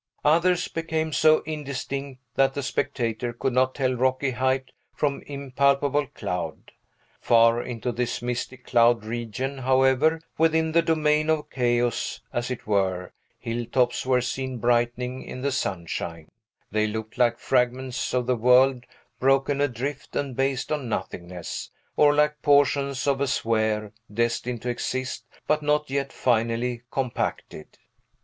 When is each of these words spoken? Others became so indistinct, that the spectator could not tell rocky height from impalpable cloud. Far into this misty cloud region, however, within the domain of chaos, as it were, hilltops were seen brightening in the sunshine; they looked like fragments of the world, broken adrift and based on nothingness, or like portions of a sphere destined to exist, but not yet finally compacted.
Others 0.25 0.67
became 0.67 1.13
so 1.13 1.41
indistinct, 1.41 2.19
that 2.33 2.55
the 2.55 2.63
spectator 2.63 3.33
could 3.33 3.53
not 3.53 3.75
tell 3.75 3.93
rocky 3.93 4.31
height 4.31 4.71
from 4.95 5.21
impalpable 5.27 6.07
cloud. 6.07 6.71
Far 7.19 7.61
into 7.61 7.91
this 7.91 8.19
misty 8.19 8.57
cloud 8.57 9.05
region, 9.05 9.59
however, 9.59 10.19
within 10.39 10.71
the 10.71 10.81
domain 10.81 11.29
of 11.29 11.51
chaos, 11.51 12.19
as 12.33 12.49
it 12.49 12.65
were, 12.65 13.13
hilltops 13.37 14.03
were 14.03 14.21
seen 14.21 14.57
brightening 14.57 15.21
in 15.21 15.41
the 15.43 15.51
sunshine; 15.51 16.31
they 16.71 16.87
looked 16.87 17.19
like 17.19 17.37
fragments 17.37 18.11
of 18.11 18.25
the 18.25 18.35
world, 18.35 18.85
broken 19.19 19.61
adrift 19.61 20.15
and 20.15 20.35
based 20.35 20.71
on 20.71 20.89
nothingness, 20.89 21.69
or 21.95 22.11
like 22.15 22.41
portions 22.41 23.05
of 23.05 23.21
a 23.21 23.27
sphere 23.27 23.93
destined 24.11 24.63
to 24.63 24.69
exist, 24.69 25.25
but 25.45 25.61
not 25.61 25.91
yet 25.91 26.11
finally 26.11 26.81
compacted. 26.89 27.77